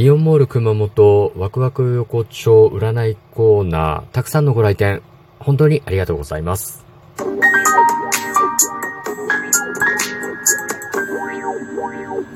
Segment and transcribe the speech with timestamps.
[0.00, 5.02] イオンモール熊本ワクワク横丁占いコーナー、たくさんのご来店、
[5.40, 6.84] 本当にありがとうございます。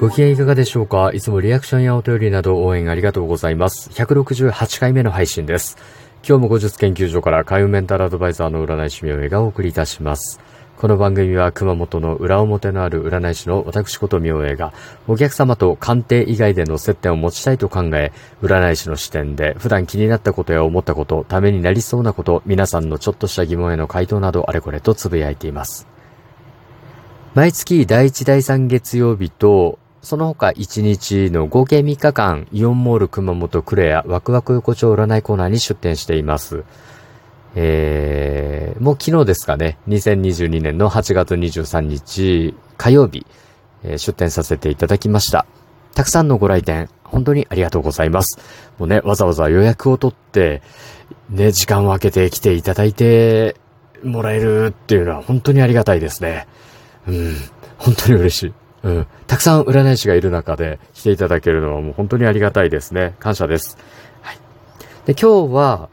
[0.00, 1.12] ご機嫌いかがでしょうか？
[1.14, 3.90] いつもリアクションやお便りなど応援ありがとうございます。
[3.90, 5.76] 168回目の配信です。
[6.28, 10.40] 今日も後日研究所から海運メンタルアドバイザーの占い師明恵がお送りいたします。
[10.76, 14.72] この番組は熊本の裏表のある占い師の私こと明恵が
[15.06, 18.12] お客様と鑑定以外での接点を持ちたいと考え、
[18.42, 25.86] 占い師の視点で普段気になったことや思ったこと、ためになりそうなこと、皆さんのちょっとした疑問への回答などあれこれとつぶやいています。
[27.34, 36.64] 毎月第1第3月曜日とその他1日の合計3日間、イオンモール熊本クレアワクワク横丁占いコーナーに出店しています。
[37.54, 38.41] えー、
[38.80, 43.26] もう昨日ですかね、2022年の8月23日火曜日、
[43.82, 45.46] えー、出店させていただきました。
[45.94, 48.38] たくさんのご来店、本当にありがとうございます。
[48.78, 50.62] もうね、わざわざ予約を取って、
[51.28, 53.56] ね、時間を空けて来ていただいて
[54.02, 56.46] もらえるっていうのは本当にありがたいですね。
[57.06, 57.36] うん、
[57.78, 58.52] 本当に嬉しい。
[58.84, 59.06] うん。
[59.26, 63.14] たくさん占い師がいる中で来ていただけるのはもう本当にありがたいですね。
[63.18, 63.76] 感謝です。
[64.22, 64.38] はい。
[65.06, 65.88] で、今日は、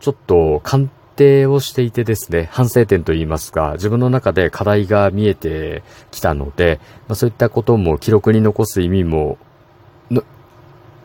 [0.00, 6.78] ちょっと鑑定をしていてですね、反省点といいますか、自分の中で課題が見えてきたので、
[7.08, 9.38] まあ、そういったことも記録に残す意味も、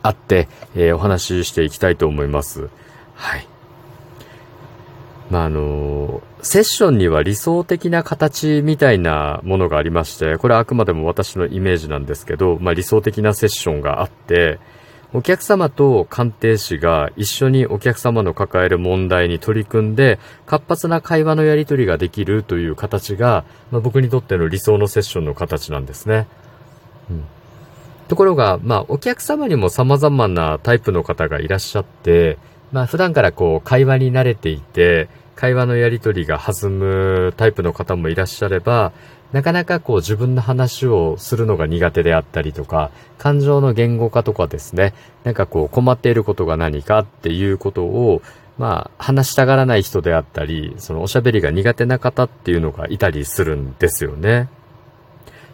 [0.04, 2.68] あって、えー、お話ししていきたいと思います。
[3.14, 3.46] はい。
[5.30, 14.58] まあ、あの、セッションには理想的な形みたいなものがありまして、これはあくまでも私のイメージなんですけど、まあ、理想的なセッションがあって、
[15.14, 26.26] お客様と鑑定士が一緒にお客様の抱える問題に取り組んで、活発な会話のやり取りができるという形が、まあ、僕にとっての理想のセッションの形なんですね。
[27.10, 27.24] うん、
[28.08, 32.38] ところが、まあ、お客様にも様々なタイプの方がいらっしゃって、
[32.72, 38.92] まあ、普段からこう、会話に慣れていて、会話のやり取りが弾むタイプの方もいらっしゃれば、
[39.32, 44.92] なかなかこう自分の話をするのが苦手であったりとか、感情の言語化とかですね、
[45.24, 48.20] なんかこう困っていることが何かっていうことを、
[48.58, 54.48] まあ話したがらない人であったり、そのおしゃべりが苦手な方っていうのがいたりするんですよね。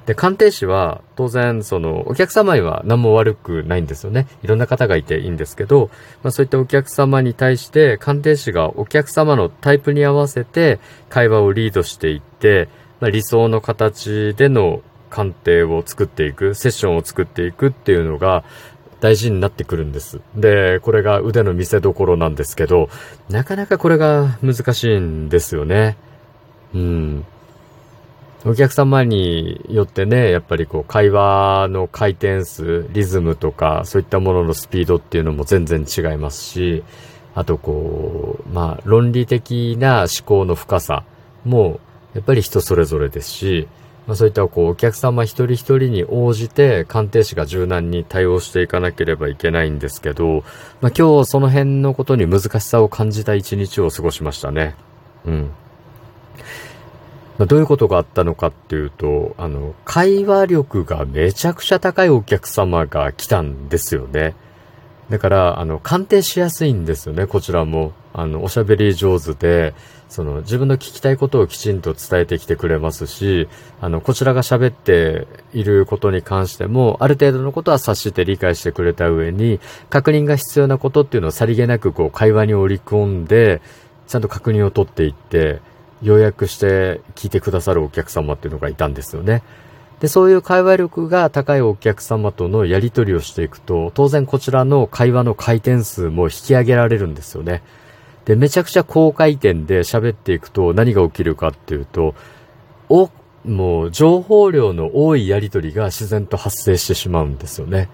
[0.09, 4.27] で、鑑定士は当然そのお客様には何も悪くないんですよね。
[4.43, 5.91] いろんな方がいていいんですけど、
[6.23, 10.81] まあそういったお客様に対して鑑定士がお客様のタイプに合わせて
[11.11, 12.71] 会話をリードしていって、
[13.01, 14.81] まあ、理想の形での
[15.11, 18.45] 鑑定を作っていく、セッションを作っていくっていうのが
[19.01, 20.23] 大事になってくるんです。
[20.35, 22.89] で、これが腕の見せ所なんですけど、
[23.29, 25.99] なかなかこれが難しいんですよね。
[26.75, 27.27] うん。
[28.45, 36.85] お客様によってね、やっぱりこう会話の回転数、リズムとか、そういったもののスピードっていうのも全然違いますし、
[37.35, 41.05] あとこう、まあ論理的な思考の深さ
[41.45, 41.81] も
[42.15, 43.69] やっぱり人それぞれですし、
[44.07, 50.45] まあ、そういったこうお客様一人一人に応じて鑑定士が柔軟に対応していかなければいけないんですけど、
[50.81, 54.77] まあ、今日その辺のことに難しさを感じた一日を過ごしましたね。
[55.27, 55.51] うん。
[57.39, 64.35] ま、どういうことがあったのかっていうと、あの、会話力がめちゃくちゃ高いお客様が来たんですよね。
[65.09, 67.93] だから、あの、鑑定しやすいんですよね、こちらも。
[68.13, 69.73] あの、おしゃべり上手で、
[70.09, 73.49] その、自分の聞きたいことをきちんと伝えてきてくれますし、
[73.81, 79.61] あの、こちらが喋っていることに関しても、ある程度のことは察して理解してくれた上に、
[79.91, 83.63] 確認が必要なことっていうのをさりげなくこう、会話に織り込んで、
[84.09, 85.61] ちゃんと確認を取っていって、
[86.03, 89.43] 要約して聞いてくださるお客様っていうのがいたんですよね。
[90.01, 97.63] で、そういう会話力が高いお客様とのやり取りをしていくと、当然こちらの会話の回転数も引き上げられるんですよね。
[98.25, 102.15] で、めちゃくちゃ高回転で喋っていくと何が起きるかっていうと、
[102.89, 103.11] お、
[103.45, 107.89] もう情報量の多いやり取りが自然と発生してしまうんですよね。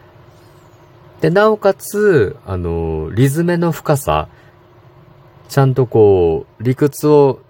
[1.21, 4.29] で、なおかつ、あの、リズムの深さ、
[5.49, 7.41] ちゃんとこう、理屈を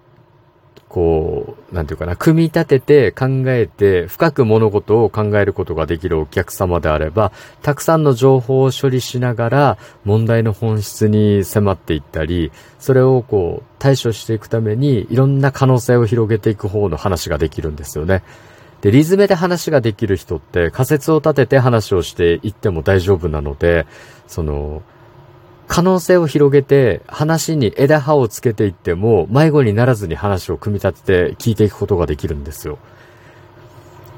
[0.95, 12.49] こう、なんていうかな、組み立てて考えて、深く物事を考えることができるお客様であれば、たくさんの情報を処理しながら、問題の本質に迫っていったり、
[12.79, 18.23] それをこう、対処していくために、いろんな可能性を広げていく方の話ができるんですよね。
[18.79, 23.85] で、リズムで話ができる人って、仮説を立てて話をしていっても大丈夫なので、
[24.27, 24.81] その、
[25.67, 32.77] 可能性を広げて話に枝葉をつけていっても迷子にならずに話を組み立てて聞いていくことができるんですよ。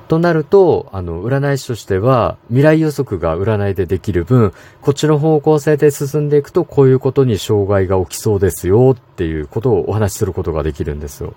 [0.07, 11.33] となると、あの、占い師としては、未来予測が占いでできる分、こっちの方向性で進んでいくと、こういうことに障害が起きそうですよっていうことをお話しすることができるんですよ。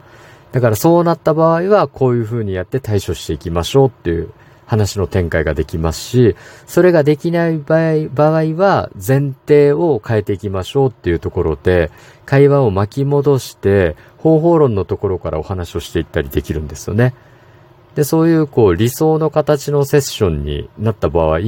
[0.52, 4.30] だからそうなった場合は、こういう風にやって対処していきましょうっていう
[4.70, 6.36] 話の展開ができますし、
[6.68, 11.90] それができない場合場合は、前提を変えていきましょうっていうところで、
[12.24, 17.14] 会話を巻き戻して、方法論のところからお話をしていったりできるんですよね。
[17.96, 21.40] で、そういうこう理想の形のセッションになった場合、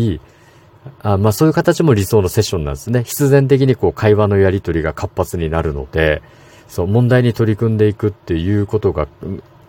[1.04, 3.04] あまあそういう形も理想のセッションなんですね。
[3.04, 6.22] 必然的にこう会話のやり取りが活発になるので、
[6.66, 9.06] そう、問題に取り組んでいくっていうことが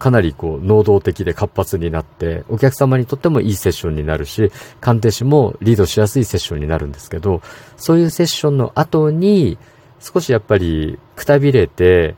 [0.03, 4.51] かなりこう能動的で活発になって、お客様にとってもいいセッションになるし、
[4.81, 7.41] 鑑定士もリードしやすいセッションになるんですけど、
[7.77, 9.57] そういうセッションの後に、
[10.01, 12.15] 少しやっぱりくたびれて、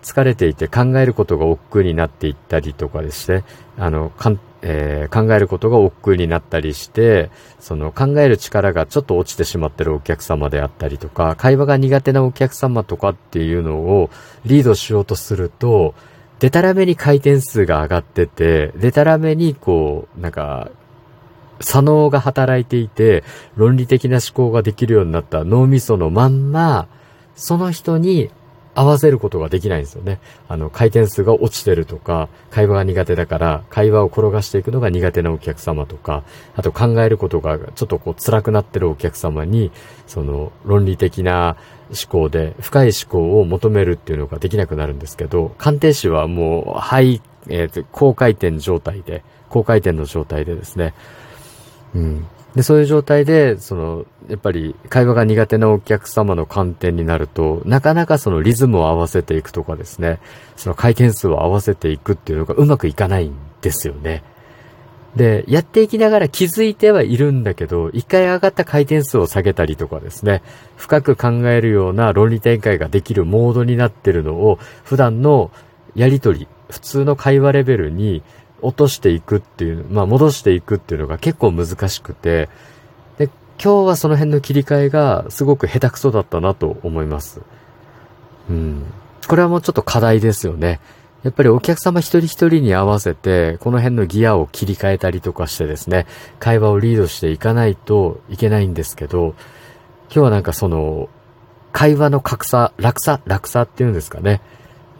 [0.00, 3.44] 疲れていて考えることが億劫になっていったりとかですね、
[3.76, 7.30] あの、かんえー、考えることが億劫になったりして、
[7.60, 14.08] その考える力がちょっと落ちてしまってるお客様であったりとか、会話が苦手なお客様とかっていうのを
[14.46, 15.94] リードしようとすると、
[16.40, 20.70] でたらめに回転数が上がってて、でたらめにこう、なんか、
[21.60, 23.24] 左脳が働いていて、
[23.56, 26.86] 論理的な思考ができるようになった脳みそのまんま、
[27.34, 28.30] その人に
[28.78, 30.20] 合わせることができないんですよね。
[30.46, 36.22] あの、回転数が落ちてるとか、会話が苦手だから、会話を転がしていくのが苦手なお客様とか、
[36.54, 39.72] あと考えることがちょっとこう辛くなってるお客様に、
[40.06, 41.56] その論理的な
[41.88, 50.94] 思考で、深い思考を求めるっていうのができなくなるんですけど、鑑定士はもう、はい、えっー、高回転状態で、高回転の状態でですね、
[51.96, 52.26] うん。
[52.54, 60.18] で、そういう状態で、その、やっぱり会話が苦手なお客様の観点になると、なかなかそのリズムを合わせていくとかですね、
[60.56, 64.22] その回転数を合わせていくっていうのがうまくいかないんですよね。
[65.16, 70.42] で、やっていきながら気づいてはいるんだけど、一回上がった回転数を下げたりとかですね、
[70.76, 75.50] 深く考えるような論理展開ができるモードになってるのを、普段の
[75.94, 78.22] やりとり、普通の会話レベルに
[78.62, 82.48] 落としていくっていう、まあ戻していくっていうのが結構難しくて、
[83.18, 83.26] で、
[83.62, 87.40] 今日はその辺の切り替えがすごく下手くそだったなと思います。
[88.50, 88.84] うん。
[89.26, 90.80] これはもうちょっと課題ですよね。
[91.24, 96.06] やっぱりお客様一人一人に合わせて、この辺のギアを切り替えたりとかしてですね、
[96.38, 99.34] 会話をリードしていかないといけないんですけど、
[100.04, 101.08] 今日はなんかその、
[101.72, 104.40] 会話の格差、落差、落差っていうんですかね。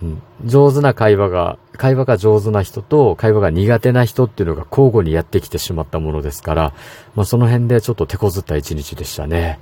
[0.02, 6.74] うん、上手な会話が、会話が上手な人と会話が苦手な人っていうのが交互にやってきてしまったものですから、
[7.14, 9.58] まあその辺でちょっと手こずった一日でしたね。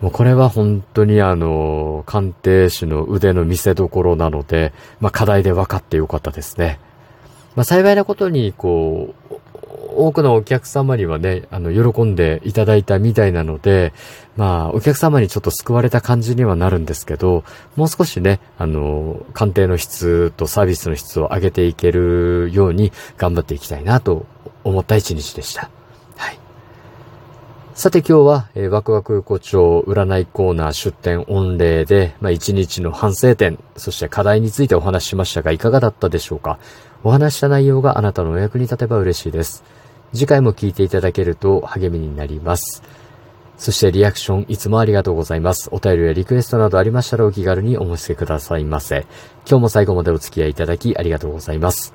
[0.00, 6.78] もうこれは本当にあの、鑑定士の腕の見せ所なので、まあ課題で分かってよかったですね。
[7.56, 9.37] まあ幸いなことに、こう、
[9.98, 13.92] 多くのお客様にはね、あの、喜んでいただいたみたいなので、
[14.36, 17.42] まあ、お客様にちょっと救われた感じにはなるんですけど、
[17.74, 24.26] もう少しね、あの、鑑定の質とサービスの質を上げていけるように頑張っていきたいなと
[24.62, 25.68] 思った一日でした。
[26.16, 26.38] はい。
[27.74, 36.58] さて今日は、えー、ワクワク横丁占いコーナー出店御礼で、まあ一日の反省点、そして課題についてお話ししましたが、いかがだったでしょうか？
[37.04, 39.62] お話した内容があなたのお役に立てば嬉しいです。
[40.12, 42.82] 次回も聞いていただけると励みになります。
[43.58, 45.68] そしてリアクションいつもありがとうございます。
[45.72, 49.06] お便りやリクエストなどありましたらお気軽にお申し付けくださいませ。
[49.48, 51.92] 今日も最後までお付き合いいただきありがとうございます。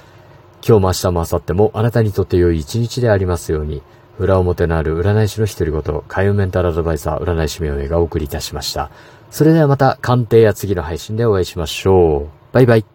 [0.65, 3.81] 今日も明日も明後日もあなたにとって良い一日でありますように、
[4.19, 8.89] 裏表のある占い師の独り言、開運メンタルアドバイザー占い師名がお送りいたしました。
[9.31, 12.53] それではまた鑑定や次の配信でお会いしましょう。
[12.53, 12.92] バイバイ。